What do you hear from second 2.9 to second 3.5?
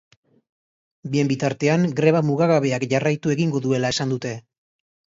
jarraitu